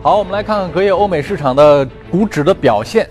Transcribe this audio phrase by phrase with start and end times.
[0.00, 3.08] 好，我们来看看隔夜欧美市场的股指的表现。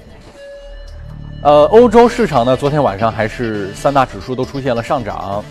[1.44, 5.44] 呃，欧洲市场呢，昨天晚上还是三大指数都出现了上涨，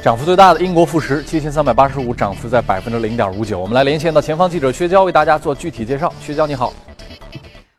[0.00, 3.58] 涨幅最大的英国富时七千三百八十五，涨幅在百分之零点五九。
[3.58, 6.10] 我们来连线到前方记者薛娇，为大家做具体介绍。
[6.20, 6.72] 薛娇，你好。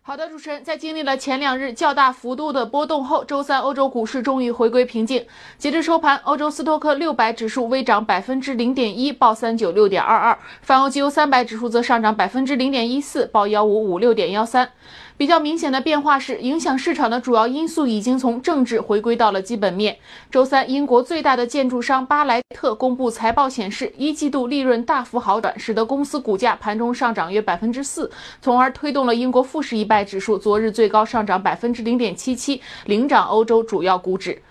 [0.07, 5.25] 好的，主持人，在经历了前两日较大幅度的波动后，周三欧洲股市终于回归平静。
[5.57, 14.69] 截至收盘，欧洲斯托克六百指数微涨百分之零点一，报三九六点二二；泛欧绩优三百指数则上涨百分之零点一四，报幺五五六点幺三。
[15.17, 19.97] 比较明显的变化是，影响市场的主要因素已经从政治回归到了基本面。
[20.29, 28.11] 周三，英国最大的建筑商巴莱特公布财报，显示一季度利润大幅好转，使得公司股价盘中上涨约百分之四，
[28.41, 34.41] 从而推动了英国富时一百指数昨日最高上涨百分之零点七七，领涨欧洲主要股指。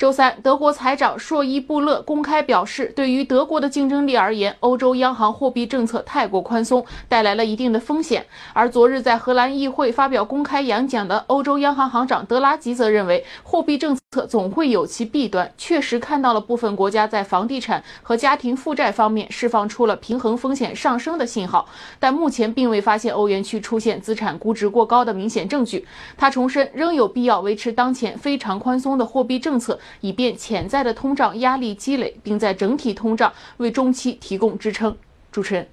[0.00, 8.24] 周三，德国财长朔伊布勒公开表示，对于德国的竞争力而言，欧洲央行货币政策太过宽松，带来了一定的风险。
[8.54, 25.86] 而昨日在荷兰议会发表公开演讲的欧洲央行行长德拉吉则认为，货币政策总会有其弊端，确实看到了部分国家在房地产和家庭负债方面释放出了平衡风险上升的信号，但目前并未发现欧元区出现资产估值过高的明显证据。
[26.16, 29.78] 他重申，仍有必要维持当前非常宽松的货币政策。
[30.00, 34.96] 以便潜在的通胀压力积累，并在整体通胀为中期提供支撑。
[35.32, 35.68] 主持人，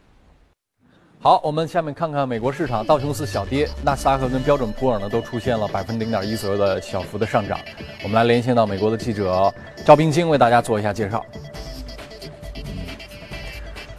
[1.20, 7.60] 好，我们下面看看美国市场，道琼斯小跌，纳斯达克跟标准普尔呢都出现了百分之零点一左右的小幅的上涨。
[8.04, 11.26] 我们来连线到美国的记者赵冰晶，为大家做一下介绍。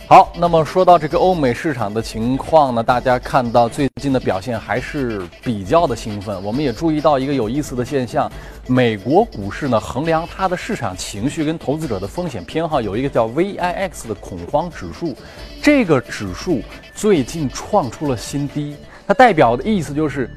[0.09, 6.43] 好，那么说到这个欧美市场的情况呢，大家看到最近的表现还是比较的兴奋。
[6.43, 8.33] 我们也注意到一个有意思的现象，
[8.67, 15.15] 美国股市呢衡量它的市场情绪跟投资者的风险偏好，有一个叫 VIX 的恐慌指数，
[15.63, 16.63] 这个指数
[16.95, 18.77] 最近创出了新低。
[19.07, 20.31] 它代表的意思就是，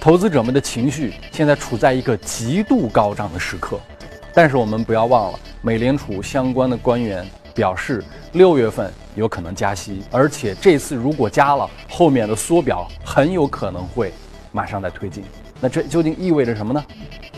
[0.00, 3.78] 投资者们的情绪现在处在一个极度高涨的时刻。
[4.34, 7.24] 但是我们不要忘了，美联储相关的官员。
[7.54, 14.12] 表示六月份有可能加息，而且这次如果加了，后面的缩表很有可能会
[14.50, 15.24] 马上在推进。
[15.60, 16.84] 那这究竟意味着什么呢？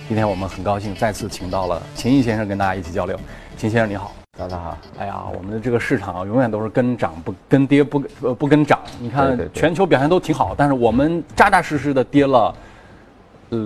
[0.08, 3.18] 今天我们很高兴再次请到了秦毅先生跟大家一起交流。
[3.56, 4.78] 秦先生你好，大家好。
[4.98, 8.80] 哎呀，我们的这个市场永远都是跟涨不跟跌不呃不跟涨。
[8.98, 12.54] 你看全球表现都挺好，但是我们扎扎实实的跌了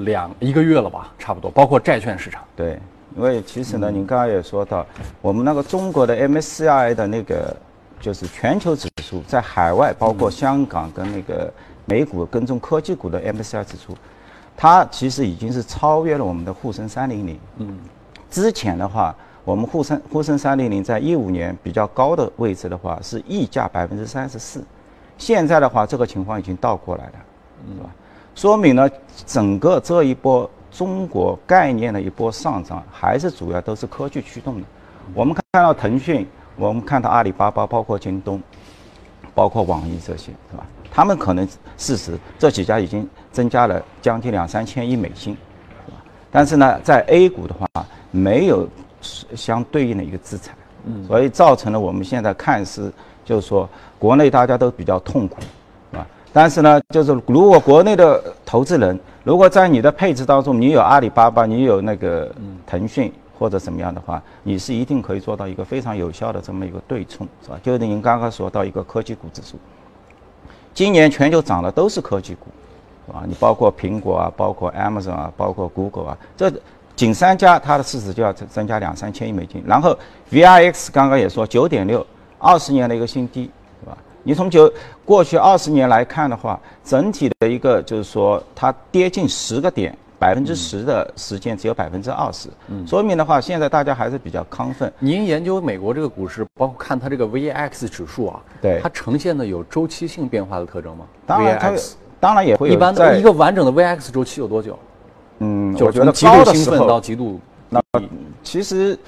[0.05, 2.43] 两一个月了吧，差不多，包括债券市场。
[2.57, 2.79] 对。
[3.17, 4.87] 因为其实呢，您刚刚也说到，
[5.21, 7.55] 我们那个中国的 MSCI 的那个
[8.01, 11.53] 就是全球指数，在海外包括香港跟那个
[11.87, 13.97] 美股跟踪科技股的 MSCI 指数，
[14.57, 17.39] 它其实已经是超越了我们的沪深三零零。
[17.57, 17.79] 嗯。
[18.31, 19.13] 之前的话，
[19.45, 24.63] 我们沪深沪深三零零在一五年比较高的位置的话是溢价百分之三十四，
[25.19, 27.13] 现在的话这个情况已经倒过来了，
[27.75, 27.91] 是吧？
[28.37, 28.89] 说明呢，
[29.27, 30.49] 整个这一波。
[30.71, 34.67] 中国概念的一波上涨，还是主要都是科技驱动的。
[35.15, 36.27] 我们看到腾讯，
[36.57, 38.41] 我们看到阿里巴巴，包括京东，
[39.35, 40.67] 包括网易这些，是吧？
[40.93, 45.37] 他们可能事实这几家已经增加了将近两三千亿美金，
[45.87, 45.99] 是吧？
[46.31, 47.67] 但是呢，在 A 股的话，
[48.11, 48.69] 没有
[49.01, 50.55] 相对应的一个资产，
[50.85, 52.93] 嗯，所以造成了我们现在看似
[53.25, 55.39] 就是说国内大家都比较痛苦？
[56.33, 62.31] 但是呢，就是如果国内的投资人，如果在你的配置当中，你有阿里巴巴，你有那个
[62.65, 67.59] 腾讯或者怎么样的话，你是一定可以做到一个非常有效的这么一个对冲，是吧？
[67.63, 69.59] 就是您刚刚说到一个科技股指数，
[70.73, 72.47] 今年全球涨的都是科技股，
[73.07, 73.25] 是吧？
[73.27, 76.53] 你包括苹果啊，包括 Amazon 啊，包括 Google 啊，这
[76.95, 79.63] 仅三家它的市值就要增增加两三千亿美金。
[79.67, 79.99] 然后
[80.31, 82.07] VIX 刚刚也说九点六，
[82.39, 83.51] 二十年的一个新低。
[84.23, 84.71] 你从九
[85.05, 92.49] 过去二十年来看的话，整体的一个就是说，它跌近十个点，百分之十的时间只有百分之二十，
[92.87, 94.93] 说明的话，现在大家还是比较亢奋。
[94.99, 101.07] 您研究美国这个股市，包括看它这个 VIX 指数啊，对它呈现的有周期性变化的特征吗？
[101.27, 101.73] 当然它
[102.21, 102.75] 当然也会有。
[102.75, 104.79] 一般的一个完整的 VIX 周期有多久？
[105.39, 107.41] 嗯，我觉得极度兴奋到极度。
[107.71, 107.81] 那
[108.43, 108.99] 其实，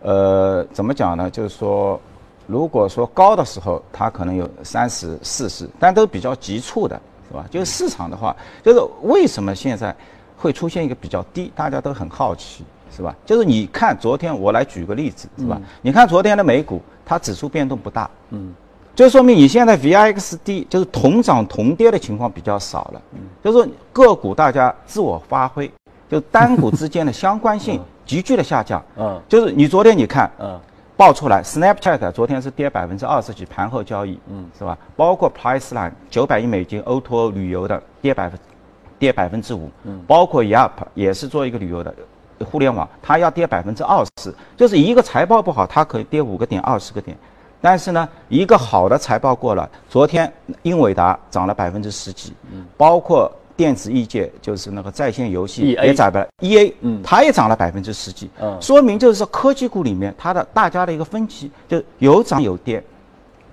[0.00, 1.28] 呃，怎么讲呢？
[1.28, 2.00] 就是说。
[2.46, 7.44] 如果说高的时候，它可能有三十、四十，但都比较急促的，是吧？
[7.50, 9.94] 就是市场的话，就是为什么现在
[10.36, 13.14] 会出现一个比较低，大家都很好奇，是吧？
[13.24, 15.60] 就是你看昨天，我来举个例子，是吧？
[15.80, 18.52] 你看昨天的美股，它指数变动不大，嗯，
[18.94, 25.70] 就说明你现在 VIX 低，就是同涨同跌的情况比较少了，嗯，就是说个股大家自我发挥，
[26.10, 30.60] 就单股之间的相关性急剧的下降，嗯，就是你昨天你看，嗯。
[31.02, 34.78] 爆出来，Snapchat 昨天是跌百分之二十几，盘后交易，嗯，是吧？
[34.94, 38.38] 包括 Priceline 九百亿美金 O2O 旅游的跌百分
[39.00, 41.92] 跌百分之五，嗯，包括 Yelp 也是做一个旅游的
[42.44, 47.18] 互联网，它要跌百分之二十，就是一个财报不好，它可以跌五个点、二十个点。
[47.60, 50.32] 但是呢，一个好的财报过了，昨天
[50.62, 62.82] 英伟达涨了百分之十几，嗯包括电子业界，就是那个在线游戏也涨了，E A，嗯，它也涨了百分之十几，嗯，说明就是说科技股里面它的大家的一个分歧就有涨有跌，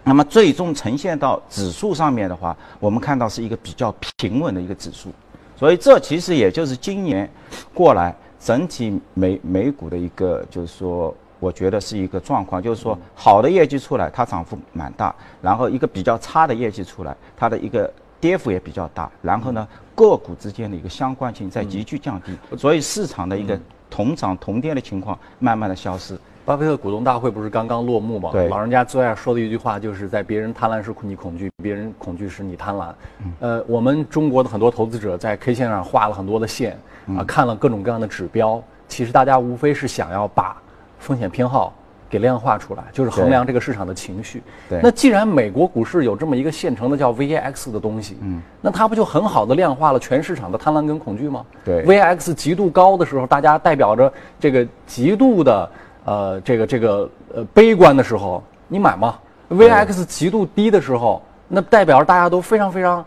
[0.03, 5.09] 那么最终呈现到指数上面的话，我们看到是一个比较平稳的一个指数，
[5.55, 7.29] 所以这其实也就是今年
[7.73, 11.15] 过来整体美美股的一个就是说。
[11.41, 15.09] 我觉得是一个状况，就是说好的业绩出来，它涨幅蛮大；
[15.41, 17.89] 然后一个比较差的业绩出来，它的一个
[18.19, 19.09] 跌幅也比较大。
[19.21, 26.17] 然后呢，个股之间的一个相关性在急剧降低，所以市场的一个同涨同跌的情况慢慢的消失。
[26.45, 28.29] 巴菲特股东大会不是刚刚落幕吗？
[28.31, 32.93] 对，老人家最爱说的一句话就是在别人贪婪时你恐惧，别人恐惧时你贪婪。
[33.39, 36.75] 呃，我们中国的很多投资者在 K 线上画了很多的线，
[37.17, 40.55] 啊，看了各种各样的指标，其实大家无非是想要把。
[40.97, 41.73] 风险偏好
[42.09, 44.41] 给量化出来，就是衡量这个市场的情绪。
[44.67, 51.45] 对，那既然美国股市有这么一个现成的叫 VIX 的东西，嗯，那它不就很好的量化了全市场的贪婪跟恐惧吗？
[51.63, 55.69] 对，VIX 极度高的时候，大家代表着这个极度的
[56.05, 59.19] 呃这个这个呃悲观的时候，你买吗
[59.51, 63.05] ？VIX 极度低的时候，那代表着大家都非常非常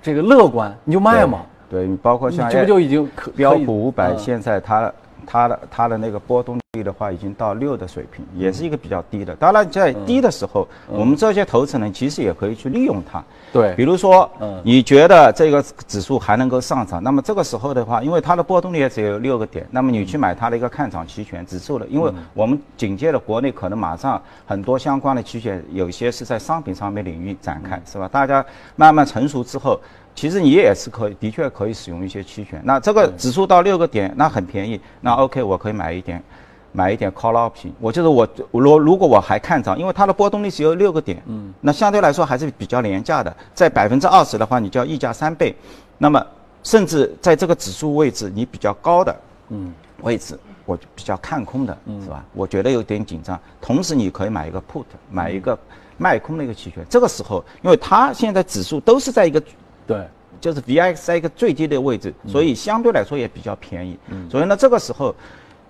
[0.00, 1.40] 这个乐观，你就卖吗？
[1.68, 4.92] 对你，包括像这不就已经标普五百现在它。
[5.26, 9.34] 它的它的那个波动率的话，已经到六的水平，也是一个比较低的。
[9.36, 13.22] 当然，在低的时候，我们这些投资人其实也可以去利用它。
[13.52, 14.30] 对，比如说，
[14.62, 28.08] 你觉得这个指数还能够上涨，那么这个时候的话，因为它的波动率也只有六个点，那么你去买它的一个看涨期权指数的，因为我们紧接着国内可能马上很多相关的期权，有些是在商品上面领域展开，是吧？
[28.08, 28.44] 大家
[28.76, 29.80] 慢慢成熟之后。
[30.16, 32.58] 其实你也是可以，的确可以使用一些期权。
[32.64, 34.80] 那这个指数到六个点，那很便宜。
[35.02, 36.20] 那 OK，我可以买一点，
[36.72, 37.70] 买一点 call option。
[37.78, 43.36] 我就是我，如如果我还看涨，因为它的波动率只有六个点，嗯，那相对来说还是比较廉价的。
[43.52, 45.54] 在百分之二十的话，你就要溢价三倍。
[45.98, 46.26] 那么，
[46.62, 49.14] 甚至在这个指数位置你比较高的，
[49.50, 49.70] 嗯，
[50.00, 52.24] 位置我比较看空的，是吧？
[52.32, 53.38] 我觉得有点紧张。
[53.60, 55.58] 同时，你可以买一个 put，买一个
[55.98, 56.82] 卖空的一个期权。
[56.88, 59.42] 这个时候，因为它现在指数都是在一个。
[59.86, 60.06] 对，
[60.40, 63.98] 就是 VIX 在一个最低的位置，所以相对来说也比较便宜。
[64.08, 64.28] 嗯。
[64.28, 65.14] 所以呢，这个时候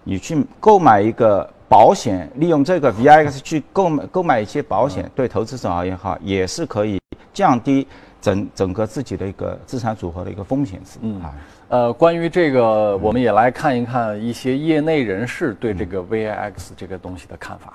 [0.04, 7.00] 你去购买一个保险，利用这个 VIX 去购买购买一些保险，对投资者而言哈，也是可以
[7.32, 7.86] 降低
[8.20, 10.98] 整整个自己的一个资产组合的一个风险值。
[11.02, 11.20] 嗯。
[11.20, 11.34] 啊，
[11.68, 17.74] 呃，关于这个，我们也来看一看一些业内人士对这个 VIX 这个东西的看法。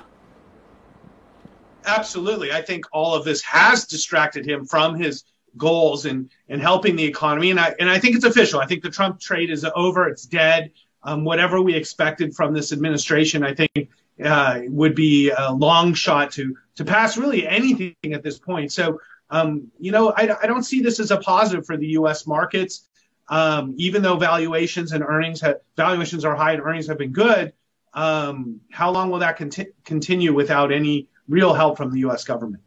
[1.84, 5.22] Absolutely, I think all of this has distracted him from his
[5.58, 7.52] goals and and helping the economy.
[7.52, 8.60] And I and I think it's official.
[8.60, 10.08] I think the Trump trade is over.
[10.08, 10.72] It's dead.
[11.04, 13.90] Um, whatever we expected from this administration, I think
[14.24, 18.72] uh, would be a long shot to to pass really anything at this point.
[18.72, 19.00] So
[19.32, 22.28] um, you know, I, I don't see this as a positive for the U.S.
[22.28, 22.88] markets.
[23.30, 27.54] Um, even though valuations and earnings have, valuations are high and earnings have been good,
[27.94, 32.26] um, how long will that conti- continue without any real help from the U.S.
[32.26, 32.62] government?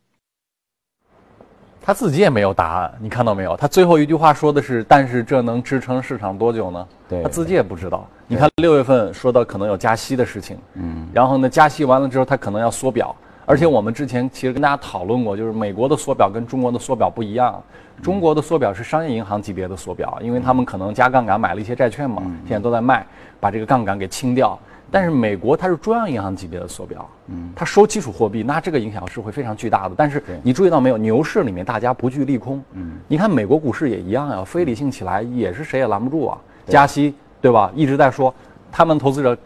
[1.87, 3.55] 他自己也没有答案，你看到没有？
[3.59, 8.09] 他最后一句话说的是：“但是这能支撑市场多久呢？”对，他自己也不知道。
[8.27, 13.15] 你看六月份说到可能有加息的事情，嗯，然后呢，加息完了之后，他可能要缩表。
[13.45, 17.63] 而且我们之前其实跟大家讨论过，就是美国的缩表跟中国的缩表不一样。
[18.03, 23.07] 中国的缩表是商业银行级别的缩表，因为他们可能加杠杆买了一些债券嘛，现在都在卖，
[23.39, 24.59] 把这个杠杆给清掉。
[24.95, 29.95] 但是美国它是中央银行级别的缩表，嗯，它收基础货币，那这个影响是会非常巨大的。
[29.97, 36.39] 但是你注意到没有，牛市里面大家不惧利空，嗯，你看美国股市也一样呀，非理性起来也是谁也拦不住啊。
[36.69, 37.73] 加息对吧？
[37.75, 38.33] 一直在说，
[38.71, 39.37] 他们投资者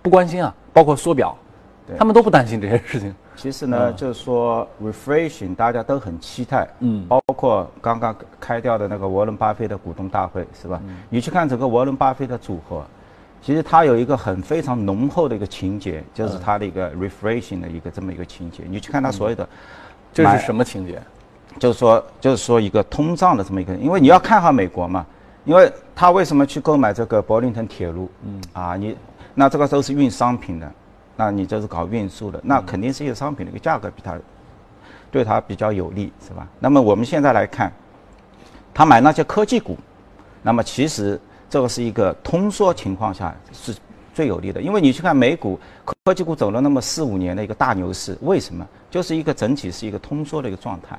[0.00, 1.36] 不关心啊，包括缩表，
[1.98, 3.14] 他们都不担心这些事情。
[3.36, 10.80] 其实呢，就是说 refreshing 大家都很期待，嗯，包括刚刚开掉的那个沃伦巴菲特股东大会是吧？
[11.10, 12.82] 你去看整个沃伦巴菲特组合。
[13.42, 18.64] 其实它有一个很非常浓厚的一个情节，就是它的一个 refreshing 的一个这么一个情节。
[18.68, 19.48] 你去看它所有的，
[20.12, 21.00] 这是什么情节？
[21.60, 25.06] 就是说，就是说一个通胀的这么一个，因为你要看好美国嘛，
[25.44, 28.10] 因为他为什么去购买这个柏林腾铁路？
[28.24, 28.96] 嗯，啊，你
[29.32, 30.72] 那这个都是运商品的，
[31.14, 34.18] 那你这是搞运输的，那肯定是一个商品的一个价格比它
[35.10, 36.48] 对它比较有利，是吧？
[36.58, 37.72] 那么我们现在来看，
[38.74, 39.78] 他买那些科技股，
[40.42, 41.20] 那么其实。
[41.48, 43.74] 这个是一个通缩情况下是
[44.14, 44.60] 最有利的。
[44.60, 48.66] 因为你去看美股科技股走了那么四五年的一个大牛市，为什么？
[48.90, 50.98] 就是一个整体是一个通缩的一个状态，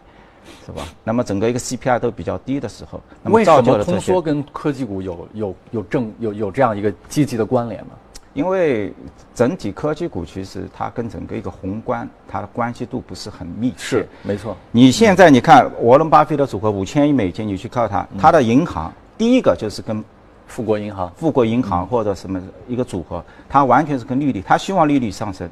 [0.66, 0.84] 是吧？
[1.04, 7.92] 那么整个一个 CPI 都比较低的时候，那么造就了通缩跟科技股有有有正有有这样一个积极的关联呢？
[8.34, 8.94] 因为
[9.34, 14.08] 整体科技股其实它跟整个一个宏观它的关系度不是很密切。
[14.22, 20.04] 没错，你现在你看沃伦巴菲特组合五千亿美金，你去靠它，它的银行第一个就是跟
[20.48, 25.48] 富国银行富国银行或者什么一个组合，它完全是跟利率，它希望利率上升。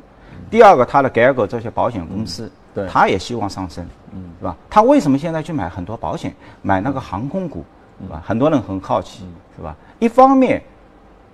[0.49, 4.55] 第二个，它的改革这些保险公司，对它也希望上升，嗯，是吧？
[4.69, 7.63] 它为什么现在去买很多保险，买那个航空股，
[8.01, 8.21] 是吧？
[8.25, 9.25] 很多人很好奇，
[9.55, 9.75] 是吧？
[9.99, 10.61] 一方面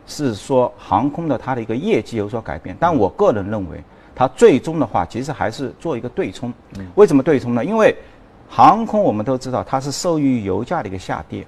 [0.07, 3.83] 是说航空的它的一个业绩有所改变，但我个人认为，
[4.15, 6.53] 它最终的话其实还是做一个对冲。
[6.95, 7.65] 为什么对冲呢？
[7.65, 7.95] 因为
[8.49, 11.45] 航空我们都知道它是受益于油价的一个下跌，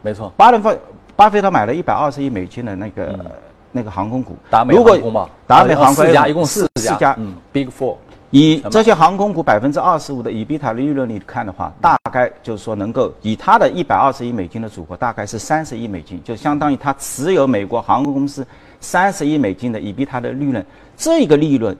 [0.00, 0.76] 没错，巴伦菲
[1.22, 3.16] 巴菲特买了一百二十亿美金的那个、
[3.70, 7.94] 那个航空股，达美如果航空嘛，达美航空四家，一共四四家，嗯，Big Four，
[8.32, 18.44] 以这些航空股百分之二十五的以比塔利润率看的话，大概就是说能够以它的一百二十亿美金的组合，大概是三十亿美金，就相当于它持有美国航空公司
[18.80, 20.66] 三十亿美金的以比塔的利润。
[20.96, 21.76] 这个利润，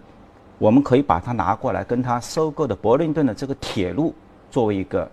[0.59, 4.15] 我们可以把它拿过来跟它收购的伯林顿的这个铁路
[4.53, 5.11] 作为一个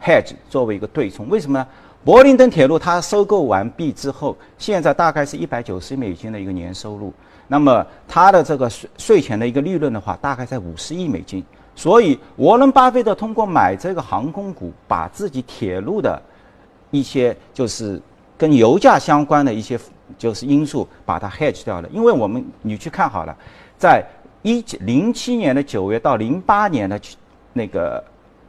[0.00, 1.28] hedge，作为一个对冲。
[1.28, 1.66] 为什么呢？
[2.02, 7.12] 柏林登铁路它收购完毕之后，现在大概是一百九十亿美金的一个年收入。
[7.46, 11.44] 那么它的这个税税前的一个利润的话，大概在五十亿美金。
[11.74, 16.20] 所以沃伦巴菲特通过买这个航空股，把自己铁路的
[16.90, 18.00] 一些就是
[18.38, 19.78] 跟油价相关的一些
[20.16, 21.88] 就是因素把它 hedge 掉了。
[21.92, 23.36] 因为我们你去看好了，
[23.78, 24.04] 在
[24.42, 26.98] 一零七年的九月到零八年的
[27.52, 28.02] 那个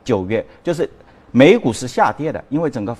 [0.04, 0.90] 九月，就是
[1.32, 2.96] 美股是下跌的，因为整个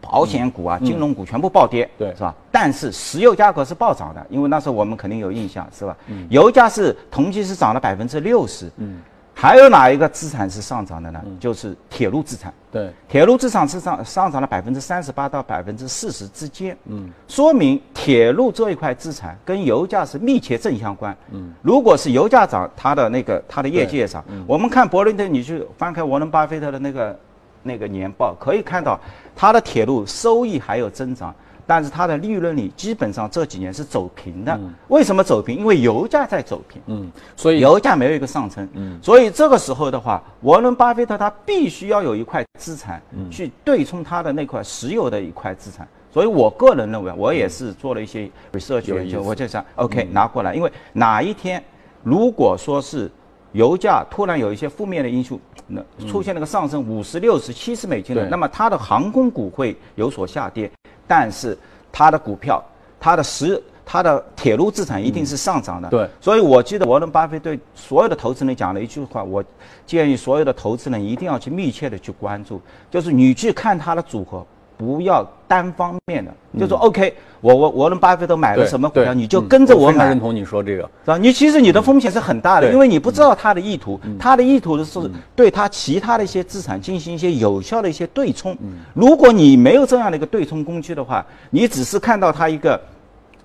[0.00, 2.14] 保险股啊、金融股全部暴跌，对。
[2.14, 2.34] 是吧？
[2.50, 5.96] 但是石油价格是暴涨的，因为那时候我们肯定有印象，是吧？
[6.28, 9.00] 油价是同期是涨了百分之六十，嗯，
[9.34, 11.20] 还有哪一个资产是上涨的呢？
[11.40, 24.24] 就是铁路资产，对，铁路资产是上上涨了百分之三十八到百分之四十之间，嗯，说明铁路这一块资产跟油价是密切正相关，嗯，如果是油价涨，它的那个它的业绩也涨。
[24.46, 27.18] 我们看伯伦特，你去翻开沃伦巴菲特的那个
[27.64, 29.00] 那个年报，可以看到
[29.36, 31.34] 它的铁路收益还有增长。
[31.66, 35.56] 但是它的利润率基本上这几年是走平的，为什么走平？
[35.56, 43.00] 因为油价在走平，嗯，所以油价没有一个上升，嗯，所以这个时候的话，沃伦巴菲特他必须要有一块资产
[43.30, 45.88] 去对冲他的那块石油的一块资产。
[46.12, 51.64] 所以我个人认为，我也是做了一些 research 研究，我就想，OK 拿过来，因为哪一天
[52.02, 53.10] 如果说是
[53.54, 60.70] 油价突然有一些负面的因素，那出现了个上升五十六十七十美金了，那么它的航空股会有所下跌，
[61.06, 61.56] 但是
[61.90, 62.62] 它的股票、
[63.00, 65.88] 它的石、它的铁路资产一定是上涨的。
[65.88, 69.42] 对所以我记得沃伦巴菲特对所有的投资人讲了一句话，我
[69.86, 74.44] 建议所有的投资人一定要去密切的去关注，就是你去看它的组合。
[74.84, 80.08] 不要单方面的，就说 OK，我我我伦巴菲特买了什么股票，你就嗯跟着我买。
[80.08, 81.16] 认，同你说这个，是吧？
[81.16, 82.72] 你其实你的风险是很大的，对。
[82.72, 88.56] 因为你不知道他的意图，他的意图是对他其他的一些资产进行一些有效的一些对冲。
[88.92, 92.80] 如果你没有这样的一个对冲工具的话，你只是看到他一个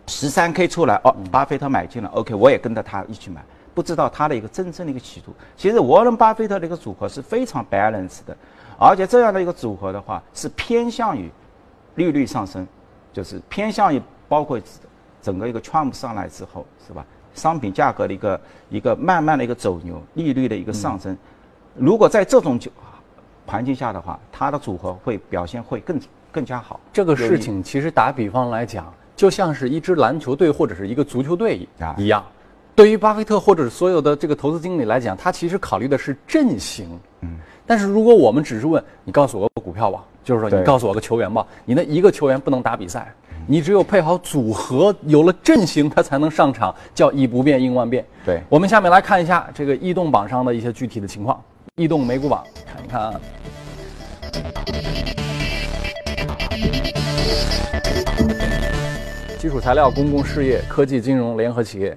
[0.07, 3.41] 十三 K 出来，哦，巴菲特买进了，OK，我也跟着他一起买，
[3.79, 5.33] 不知道他的一个真正的一个企图。
[5.55, 8.35] 其实沃伦巴菲特的一个组合是非常 balance 的，
[8.77, 11.31] 而且这样的一个组合的话是偏向于
[11.95, 12.67] 利率上升，
[13.13, 14.59] 就是偏向于包括
[15.21, 17.05] 整个一个 Trump 上来之后，是吧？
[17.33, 21.17] 商品价格的一个一个慢慢的一个走牛，利率的一个上升。
[21.73, 22.69] 如果在这种就
[23.45, 25.97] 环境下的话，它的组合会表现会更
[26.33, 26.81] 更加好。
[26.91, 32.25] 这个事情其实打比方来讲，就像是一支篮球队或者是一个足球队一啊一样。
[32.75, 36.87] 对于巴菲特或者所有的这个投资经理来讲，他其实考虑的是阵型。
[37.21, 37.37] 嗯。
[37.65, 43.13] 但是如果我们只是问你告诉我个股票吧，就是说你告诉我个球员吧，你那一个球员不能打比赛，
[43.45, 48.03] 你只有配好组合，有了阵型，他才能上场，叫以不变应万变。
[48.25, 51.39] 对我们下面来看一下这个异动榜上的一些具体的情况。
[51.75, 53.21] 异动美股榜看一看啊。
[59.37, 61.95] 基础材料、公共事业、科技、金融、联合企业。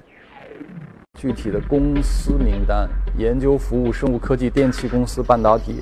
[1.22, 5.76] 具体的公司名单：研究服务、生物科技、电气公司、半导体，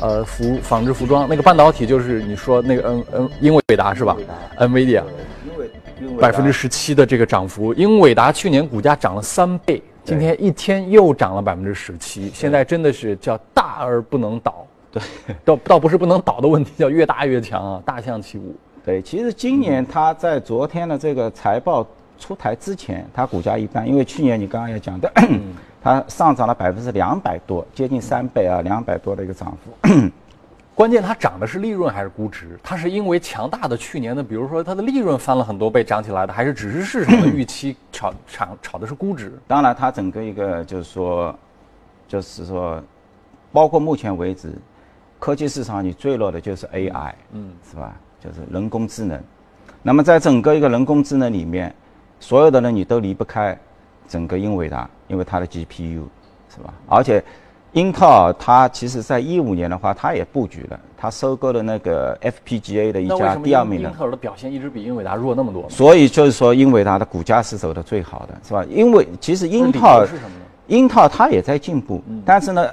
[0.00, 1.28] 呃，服纺织服装。
[1.28, 4.16] 那个半导体就是你说那个嗯嗯英伟达是吧
[4.56, 5.02] ？NVIDIA
[5.44, 14.64] 因为因为百分之十七的这个涨幅，英伟达去年股价涨了三倍，今天一天又涨了百分之十七，现在真的是叫大而不能倒。
[14.92, 15.02] 对，
[15.44, 18.54] 倒倒不是不能倒的问题，叫越大越强啊，大象起舞。
[18.84, 21.84] 对，其实今年它在昨天的这个财报
[22.22, 25.12] 出台之前，它股价一般，因为去年你刚刚也讲的，
[25.82, 29.88] 它上涨了百分之两百多，接近三倍啊，两百多的一个涨幅。
[30.72, 32.58] 关键它涨的是利润还是估值？
[32.62, 39.32] 它是因为强大的去年的，比如说它的利润翻了很多倍涨起来的，还是只是市场的预期 炒炒炒的是估值？
[39.48, 41.36] 当然，它整个一个就是说，
[42.06, 42.80] 就是说，
[43.50, 44.52] 包括目前为止，
[45.18, 47.94] 科技市场你最弱的就是 AI，嗯，是吧？
[48.20, 49.20] 就是人工智能。
[49.82, 51.74] 那么在整个一个人工智能里面，
[52.22, 53.58] 所有的呢你都离不开
[54.06, 56.04] 整个英伟达，因为它的 GPU，
[56.48, 56.72] 是吧？
[56.86, 57.22] 而且。
[57.74, 63.88] 英特尔它其实在一五年的话，它也布局了，它收购了那个 FPGA 的一家第二名的。
[63.88, 65.66] 英特尔的表现一直比英伟达弱那么多。
[65.70, 68.62] 所以就是说，英伟达的股价是走的最好的，是吧？
[68.68, 70.06] 因为其实英特尔，
[70.66, 72.70] 英特尔它也在进步，但是呢，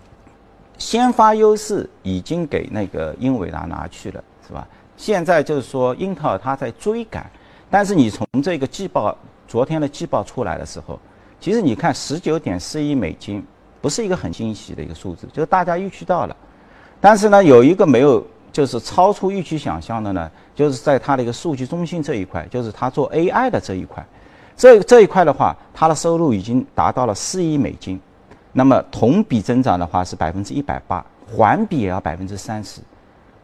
[0.78, 4.66] 先发优势已经给那个英伟达拿去了，是吧？
[4.96, 7.30] 现在就是说，英特尔它在追赶，
[7.70, 10.98] 但是你从这个季报，昨天的季报出来的时候，
[11.40, 13.44] 其实你看十九点四亿美金。
[13.78, 16.34] 不是一个很惊喜的一个数字，就是大家预期到了，
[17.00, 24.04] 但是呢，有一个没有，就是超出预期想象的呢，就是在它的一个数据中心这一块，就是它做 AI 的这一块，
[24.56, 28.00] 这这一块的话，它的收入已经达到了四亿美金，
[28.52, 32.80] 那么同比增长的话是百分之一百八，环比也要百分之三十，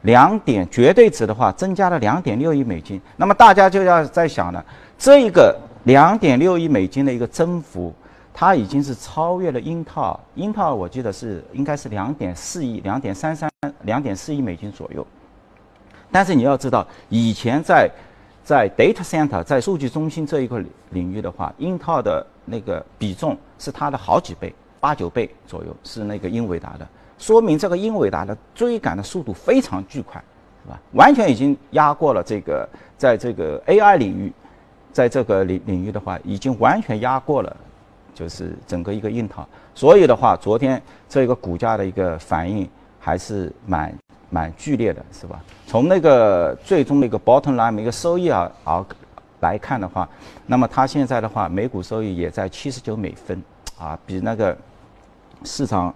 [0.02, 4.64] 两点绝对值的话增加了两点六亿美金，那么大家就要在想了，
[4.98, 7.92] 这一个两点六亿美金的一个增幅。
[8.34, 13.50] 它已经是超越了英特尔，英特尔我记得是应该是两点四亿、两点三三、
[13.82, 15.06] 两点四亿美金左右。
[16.10, 17.90] 但是你要知道，以前在
[18.42, 26.88] 在 data center 在数据中心这一个领域的话，英特尔的那个比重是它的好几倍，八九倍左右是那个英伟达的，
[27.22, 30.20] 说明这个英伟达的追赶的速度非常巨快，
[30.64, 30.80] 是吧？
[30.94, 34.32] 完全已经压过了这个在这个 AI 领域，
[34.92, 37.56] 在这个领领域的话，已经完全压过了。
[38.12, 42.68] 就是整个一个硬套，所以的话，昨天这个股价的一个反应
[43.00, 43.94] 还是蛮
[44.28, 45.40] 蛮剧烈的，是吧？
[45.66, 48.84] 从那个最终的一个 bottom line 一个收益啊而
[49.40, 50.06] 来看的话，
[50.46, 53.40] 那么它现在的话，每股收益也在七十九美分，
[53.78, 54.56] 啊，比那个
[55.44, 55.92] 市场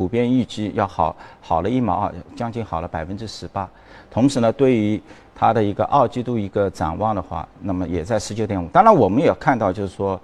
[0.00, 3.68] 普遍预计要好好了一毛二，将近好了百分之十八。
[4.10, 4.98] 同时呢，对于
[5.34, 8.66] 它的一个二季度一个展望的话，那么也在十九点五。
[8.68, 10.18] 当然，我们也看到就是说。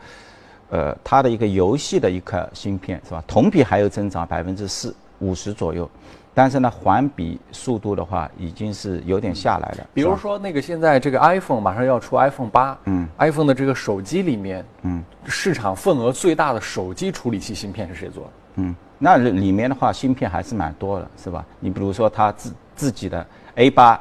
[0.68, 3.22] 呃，它的一个游戏的一颗芯片是吧？
[3.24, 5.88] 同比还有增长百分之四五十左右，
[6.34, 9.86] 但是呢，环比速度的话已经是有点下来了。
[9.94, 18.30] 比如说那个现在这个 iPhone 马上要出 iPhone 八，嗯，iPhone 的这个手机里面，嗯，市场份额最大的手机处理器芯片是谁做的？
[18.56, 21.44] 嗯，那里面的话芯片还是蛮多的，是吧？
[21.60, 24.00] 你比如说它自自己的 A 八。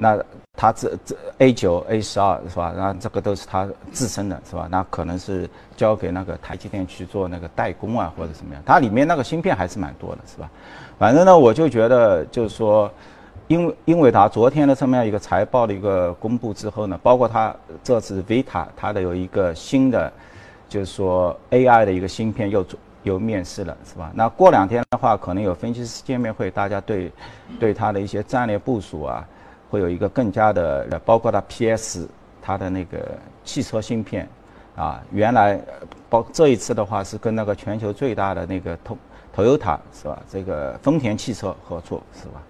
[0.00, 0.16] 那
[0.56, 2.72] 它这这 A 九 A 十二是吧？
[2.76, 4.68] 那这个都是它自身的是吧？
[4.70, 8.62] 那可能是交给那个台积电去做那个代工啊，或者怎么样？
[8.64, 10.48] 它里面那个芯片还是蛮多的，是吧？
[11.00, 12.88] 反正呢，我就觉得就是说，
[13.48, 20.12] 英英伟达昨天的这么样一个财报的一个公布之后呢，包括它这次 Vita 它的有一个新的，
[20.68, 24.12] 就是说 AI 的一个芯片又做又面试了，是吧？
[24.14, 27.10] 那过两天的话，可能有分析师见面会，大家对
[27.58, 29.26] 对它的一些战略部署啊。
[29.70, 32.08] 会有一个更加的，包括它 PS
[32.40, 34.26] 它的那个汽车芯片，
[34.74, 35.60] 啊，原来
[36.08, 38.96] 包这一次的话是跟那个全球最大的那个 T
[39.36, 40.22] Toyota 是吧？
[40.32, 42.40] 这个丰田汽车合作是吧？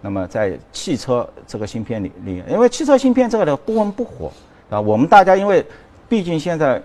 [0.00, 4.30] 那么在汽车这个芯片里里，因为汽车芯片这个的不温不火
[4.70, 5.66] 啊，我们大家因为
[6.08, 6.80] 毕竟现在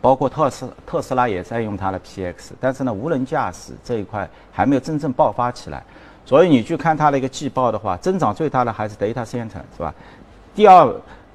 [0.00, 5.82] 包括特斯特斯拉也在用它的 PX，但是呢，无人驾驶这一块还没有真正爆发起来。
[6.26, 9.94] 所以你去看它的一个季报的话，增长最大的还是 data center 是吧？
[10.54, 10.94] 第二，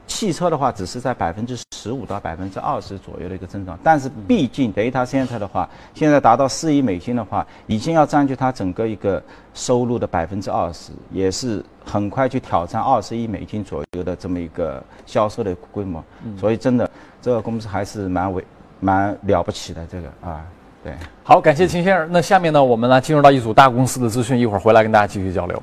[0.09, 16.03] 汽车的话只是在百分之十五到百分之二十左右的一个增长，但是毕竟 data center 的话，现在达到四亿美金的话，已经要占据它整个一个收入的百分之二十，也是很快去挑战二十亿美金左右的这么一个销售的规模。
[16.37, 16.89] 所以真的，
[17.21, 18.43] 这个公司还是蛮伟、
[18.79, 20.43] 蛮了不起的这个啊。
[20.83, 20.93] 对，
[21.23, 22.09] 好，感谢秦先生。
[22.11, 25.61] 那下面呢，我们来进入到一组大公司的资讯，一会儿回来跟大家继续交流。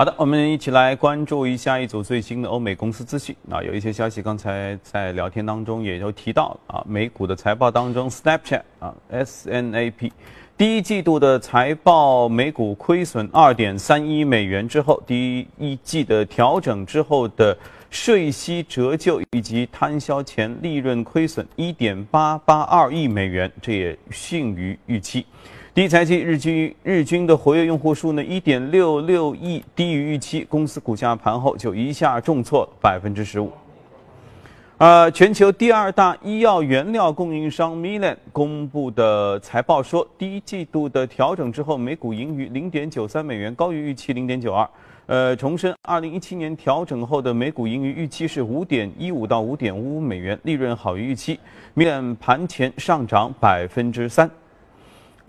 [0.00, 3.36] 好的，我们一起来关注一下一组最新的欧美公司资讯。
[3.50, 10.10] 啊，有一些消息刚才在聊天当中也都提到啊，美股的财报当中，Snapchat 啊，S N A P，
[10.56, 17.54] 第一季度的财报美股亏损二点三一美元之后，第一季的调整之后的。
[17.90, 25.26] 税息折旧以及摊销前利润亏损一点八八二亿美元，这也逊于预期。
[25.72, 30.44] 第一财季日均日均的活跃用户数呢一点六六亿，低于预期。
[30.48, 33.52] 公司股价盘后就一下重挫百分之十五。
[34.78, 44.68] 呃，全球第二大医药原料供应商 Milan 公布的财报说，第一季度的调整之后，每股盈余零点九三美元，高于预期零点九二。
[45.06, 51.38] 呃，重申，二零一七年调整后的每股盈余预期是五点一五到五点五五美元，利润好于预期。
[51.76, 54.28] Milan 盘前上涨百分之三。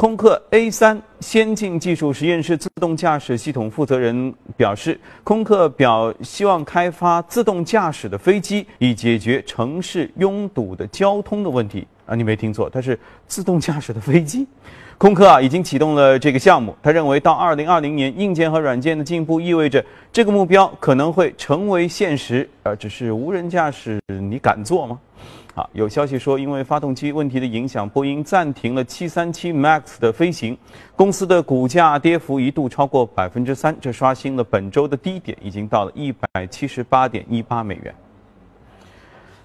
[0.02, 11.88] 空客 A 三先进技术实验室自动驾驶系统负责人表示，空客表希望开发自动驾驶的飞机，以解决城市拥堵的交通的问题。
[12.08, 14.48] 啊，你没听错，它是自动驾驶的飞机。
[14.98, 16.76] 空客啊已经启动了这个项目。
[16.82, 22.50] 他认为，到二零二零年，硬件和软件的进步意味着这个目标可能会成为现实。
[22.64, 25.00] 呃，只是无人驾驶，你敢做吗？
[25.54, 30.58] 啊，有消息说，因为发动机问题的影响，波音暂停了737 MAX 的飞行，
[30.96, 37.94] 公司的股价跌幅一度超过百分之三，这刷新了本周的低点，已经到了一百七十八点一八美元。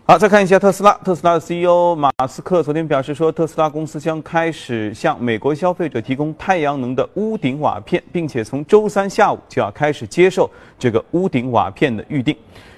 [0.05, 12.37] 好，再看一下特斯拉，特斯拉的 CEO 马斯克昨天表示说，特斯拉公司将开始向美国消费者提供太阳能的屋顶瓦片，并且从周三下午就要开始接受这个屋顶瓦片的预定。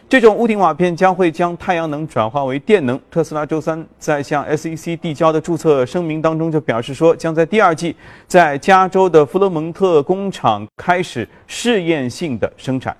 [0.08, 2.98] 这种屋顶瓦片将会将太阳能转化为电能。
[3.10, 7.94] 特斯拉周三在向 SEC 递交的注册声明当中就表示说，将在第二季
[8.26, 12.96] 在加州的弗罗蒙特工厂开始试验性的生产。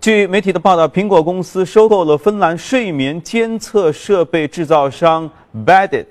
[0.00, 5.30] 据媒体的报道，苹果公司收购了芬兰睡眠监测设备制造商
[5.66, 6.06] Bedit。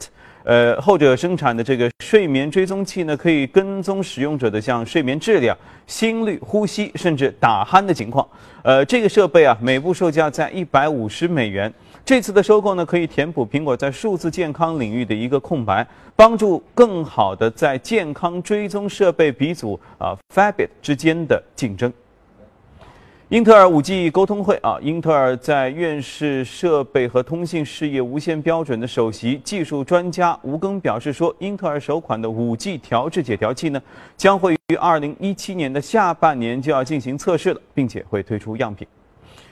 [0.49, 8.27] 呃，后者生产的这个睡眠追踪器呢，可以跟踪使用者的像睡眠质量、心率、呼吸，甚至打鼾的情况。
[8.63, 11.71] 呃，这个设备啊，每部售价在一百五十美元。
[12.03, 15.85] 这次的收购呢，可以填补苹果在数字健康领域的一个空白，
[16.15, 21.93] 帮助更好的在健康追踪设备鼻祖啊 Fabit 之间的竞争。
[23.29, 33.79] 英特尔 5G 沟通会啊，英特尔在院士设备和通信事业无线标准的首席技术专家吴庚表示说，英特尔首款的 5G 调制解调器呢，
[34.17, 38.87] 将会于2017年的下半年就要进行测试了，并且会推出样品。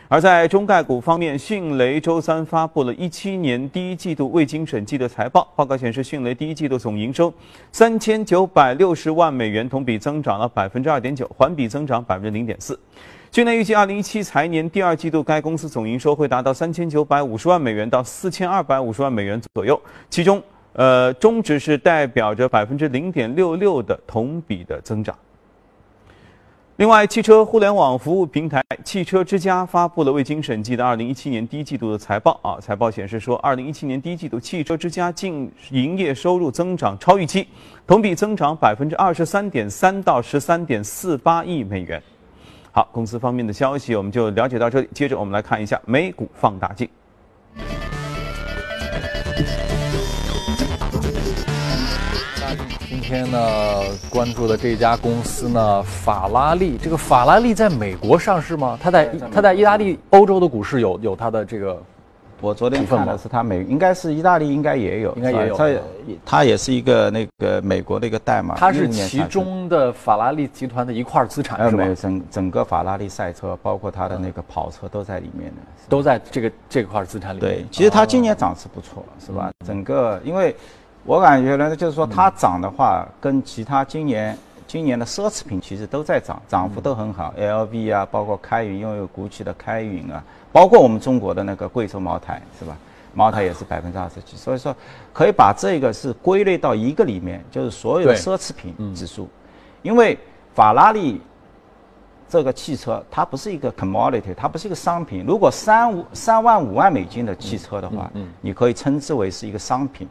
[0.08, 7.32] 而在中概股方面，迅雷周三发布了一七年第一季度未经审计的财报，报告显示，迅雷第一季度总营收
[7.72, 12.80] 三千九百六十万美元，同比增长了百分之二点九，环比增长百分之零点四。
[13.30, 20.42] 去年预计，二零一七财年第二季度该公司总营收会达到三千九百五十万美元到四千二百五十万美元左右，其中，
[20.74, 25.16] 呃，中值是代表着百分之零点六六的同比的增长。
[26.78, 37.48] 另外，汽车互联网服务平台汽车之家发布了未经审计的二零一七年第一季度的财报啊，财报显示说，二零一七年第一季度汽车之家净营业收入增长超预期，
[37.86, 42.02] 同比增长百分之二十三点三到十三点四八亿美元。
[42.78, 44.90] 好，公司方面的消息我们就了解到这里。
[44.94, 46.88] 接着我们来看一下美股放大镜。
[52.88, 53.40] 今天呢，
[54.12, 56.78] 关注的这家公司呢，法拉利。
[56.78, 58.78] 这个法拉利在美国上市吗？
[58.80, 61.82] 它在它在意大利、欧洲的股市有有它的这个。
[62.40, 65.58] 我昨天看的是它美，应该是意大利应该也有，应该也有。
[65.58, 65.70] 它
[66.26, 68.56] 它也是一个那个美国的一个代码。
[68.56, 71.84] 它是其中的法拉利集团的一块资产，是吧？
[71.96, 77.50] 整整个法拉利赛车，包括它的那个跑车都在里面的，都在这个这块资产里面。
[77.50, 79.52] 对，其实它今年涨势不错，是吧？
[79.66, 80.56] 整个，因为
[81.06, 87.34] 我感觉呢，就是说它涨的话，跟其他今年今年的奢侈品其实都在涨，涨幅都很好。
[87.38, 90.22] LV 啊，包括开云拥有 GUCCI 的开云啊。
[90.52, 92.76] 包括我们中国的那个贵州茅台是吧？
[93.14, 94.76] 茅台也是百分之二十几，所以说
[95.12, 99.28] 可以把这个是归类到一个里面，就是所有的奢侈品指数。
[99.82, 100.18] 因为
[100.54, 101.22] 法拉利
[102.30, 105.24] 这个汽车它不是一个 commodity，它不是一个商品。
[105.26, 110.08] 如果三五三万五万美金的汽车的话，你可以称之为是一个商品，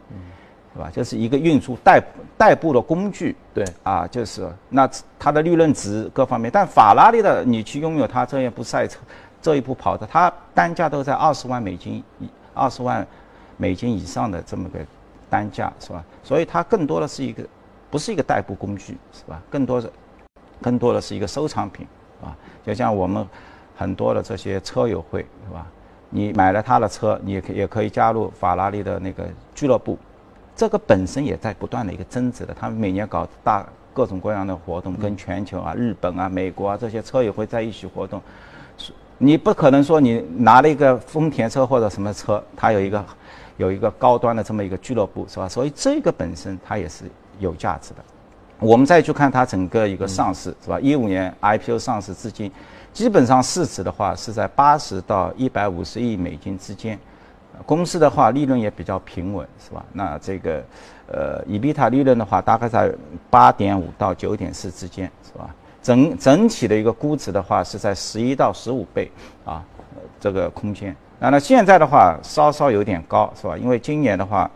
[0.77, 0.91] 是吧？
[0.93, 1.99] 就是一个运输代
[2.37, 3.35] 代步的工具。
[3.51, 4.87] 对啊，就是那
[5.17, 8.99] 它的利润值各方面，但法拉利的你去拥有它这一部赛车。
[9.39, 13.05] 这一部跑的，它单价都在二十万美金以二十万
[13.55, 14.79] 美金以上的这么个
[15.29, 16.03] 单价是吧？
[16.23, 17.43] 所以它更多的是一个
[17.89, 19.41] 不是一个代步工具是吧？
[19.49, 19.89] 更多的
[20.61, 21.87] 更多的是一个收藏品
[22.21, 22.35] 啊！
[22.65, 23.25] 就像我们
[23.77, 25.65] 很多的这些车友会是吧？
[26.09, 29.97] 你买了他的车，你也可也可以加入法拉利的那个俱乐部，
[30.57, 32.53] 这个本身也在不断的一个增值的。
[32.59, 38.19] 他们每年搞大各种各样的活动，跟全球啊、日本啊、美国啊这些车友会在一起活动。
[39.19, 43.05] 你不可能说你拿了一个丰田车或者什么车，它有一个
[43.57, 45.47] 有一个高端的这么一个俱乐部，是吧？
[45.47, 47.05] 所以这个本身它也是
[47.39, 48.03] 有价值的。
[48.59, 50.79] 我们再去看它整个一个上市是吧？
[50.79, 52.51] 一五年 IPO 上市至今，
[52.91, 56.97] 基本上市值的话是在八十到一百五十亿美金之间。
[57.65, 59.83] 公司的话利润也比较平稳是吧？
[59.93, 60.63] 那这个
[61.07, 62.93] 呃，EBIT 利润的话大概在
[63.29, 65.53] 八点五到九点四之间是吧？
[65.81, 69.09] 整整体的一个估值的话是在十一到十五倍
[69.45, 69.63] 啊，
[70.19, 70.95] 这个空间。
[71.19, 73.57] 那那现在的话稍稍有点高是吧？
[73.57, 74.49] 因为今年的话，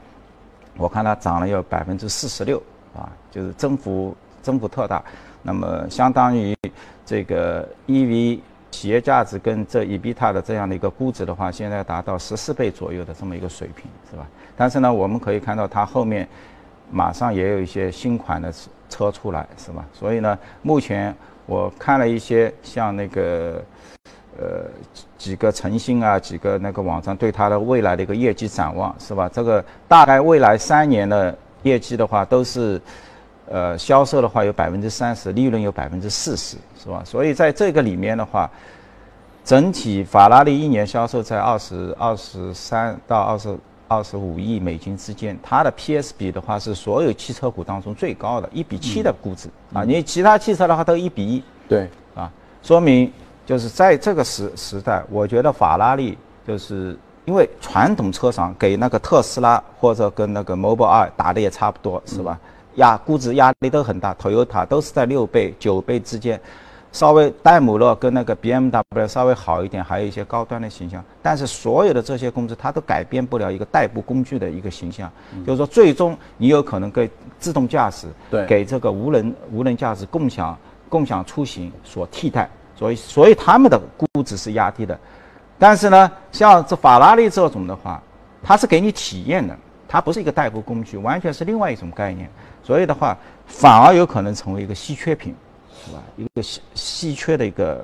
[0.78, 2.62] 我看它涨了有百分之四十六
[2.96, 5.04] 啊，就是增幅增幅特大。
[5.42, 6.56] 那么相当于
[7.06, 8.40] 这个 EV
[8.72, 14.26] 企业价值跟这 EBITA 的这样的一个估值的话，现在达到十四倍左右的这么一个水平是吧？
[14.58, 16.28] 但是呢，我们可以看到它后面
[16.90, 18.52] 马上也有一些新款的
[18.90, 19.86] 车出来是吧？
[19.94, 23.64] 所以呢，目前我看了一些像那个。
[24.40, 24.64] 呃，
[25.18, 29.30] 几个诚信啊，几个那个网站对它的未来的一个业绩展望是吧？
[29.32, 32.82] 这个大概未来三年的业绩的话，都是，
[33.52, 37.02] 呃，销售的话有百分之三十，利润有百分之四十，是吧？
[37.06, 38.50] 所以在这个里面的话，
[39.44, 52.32] 整体法拉利一年销售在二十二十三到二十二十五亿美金之间，它的 PS 比的话是所有汽车股当中最高的，一比七的估值啊，你其他汽车的话都一比一，对，啊，
[52.64, 53.12] 说明。
[53.44, 62.40] 就是在这个时时代，我觉得法拉利就是因为传统车厂给那个特斯拉或者跟那个 Mobileye 打的也差不多，是吧？
[62.76, 66.40] 压估值压力都很大，Toyota 都是在六倍、九倍之间，
[66.92, 71.04] 稍微戴姆勒跟那个 BMW 稍微好一点，还有一些高端的形象。
[71.22, 75.12] 但是所有的这些公司，它都改变不了一个代步工具的一个形象。
[75.46, 80.58] 就是说，最终你有可能给自动驾驶、对给这个无人无人驾驶、共享
[80.90, 82.50] 共享出行所替代。
[82.74, 85.00] 所以，所以他们的估值是压低的，
[85.60, 88.02] 但是呢，像这法拉利这种的话，
[88.42, 89.56] 它是给你体验的，
[89.92, 92.30] 它不是一个代步工具，完全是另外一种概念。
[92.64, 95.36] 所以的话，反而有可能成为一个稀缺品，
[95.86, 96.02] 是吧？
[96.16, 97.84] 一个稀稀缺的一个，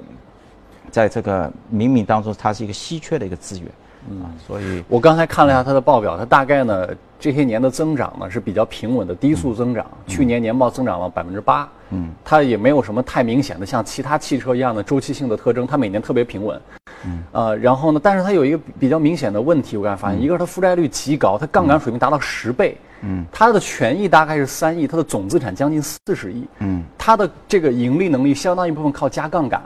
[0.90, 3.68] 在这个冥冥当中，它是一个稀缺的一个资源。
[4.10, 6.88] 嗯，所以我刚才看了一下它的报表，它大概呢
[7.20, 11.70] 这些年的增长呢是比较平稳的低速增长，去年年报增长了百分之八。
[11.90, 16.58] 嗯，它也没有什么太明显的像其他汽车一样的周期性的特征，它每年特别平稳。
[17.06, 22.78] 嗯，呃，然后呢，但是它有一个比较明显的问题，我刚才发现，一个是它负债率极高，它杠杆水平达到十倍。
[23.02, 26.48] 嗯，它的权益大概是三亿，它的总资产将近四十亿。
[26.60, 29.62] 嗯，它的这个盈利能力相当一部分靠加杠杆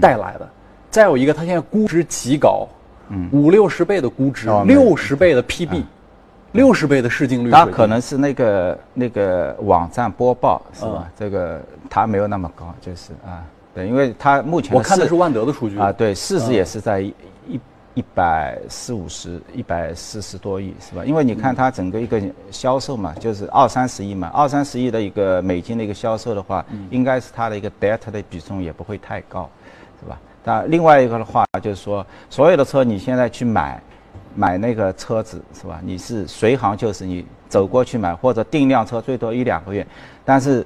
[0.00, 0.48] 带来的。
[0.90, 2.68] 再有一个，它现在估值极高，
[3.08, 5.82] 嗯，五六十倍的估值，六十倍的 PB。
[6.52, 11.06] 六十倍的市净率，它可能是那个那个网站播报是吧？
[11.14, 11.60] 这个
[11.90, 13.44] 它没有那么高，就是啊，
[13.78, 17.14] 对，因为它目前我看的是万德的数据啊，对，市值也是在一
[17.94, 21.04] 一百四五十一百四十多亿是吧？
[21.04, 29.48] 因为你看它整个一个销售嘛，就是二三十亿嘛，二三十亿的一个美金的一个销售的话，应该是它的一个 debt 的比重也不会太高，
[30.00, 30.18] 是吧？
[30.42, 33.80] 那另外一个的话就是说，所有的车你现在去买。
[34.34, 35.80] 买那个车子是吧？
[35.82, 39.84] 你是随行就是你走过去买，或者订辆车最多一两个月，
[40.24, 40.64] 但是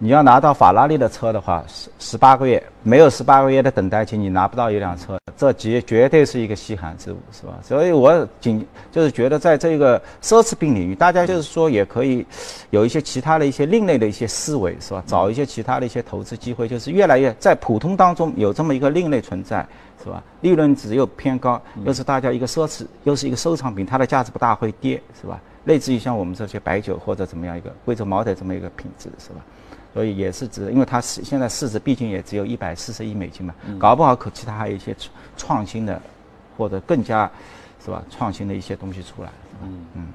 [0.00, 7.54] 你要拿到法拉利的车的话，十十八个月没有十八个月的等待期，你拿不到一辆车，这绝绝对是一个稀罕之物，是吧？
[7.62, 12.24] 所以我仅就是觉得在这个奢侈品领域，大家就是说也可以
[12.70, 15.02] 有一些其他的一些另类的一些思维，是吧？
[15.06, 19.66] 找一些其他的一些投资机会，就是越来越在普通当中有这么一个另类存在。
[20.00, 20.22] 是吧？
[20.42, 25.40] 利润值又偏高，又是大家一个奢侈，又是一个收藏品，它的价值不大会跌，是吧？
[25.64, 29.44] 类似于像我们这些白酒或者怎么样一个贵州茅台这么一个品质，是吧？
[29.94, 34.94] 所以也是值，因为它是现在市值毕竟也只有一百四十亿美金嘛，搞不好可其他还有一些
[35.36, 36.00] 创新的，
[36.56, 37.30] 或者更加，
[37.84, 38.02] 是吧？
[38.10, 39.30] 创新的一些东西出来。
[39.62, 40.06] 嗯嗯。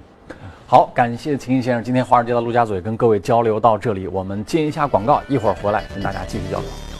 [0.68, 6.93] 好，感谢秦毅先生，今天华尔街的陆家嘴跟各位交流到这里，我们接一下广告，一会儿回来跟大家继续交流。